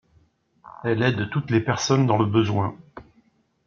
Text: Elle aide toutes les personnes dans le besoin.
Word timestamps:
Elle 0.83 1.03
aide 1.03 1.29
toutes 1.29 1.51
les 1.51 1.59
personnes 1.59 2.07
dans 2.07 2.17
le 2.17 2.25
besoin. 2.25 2.75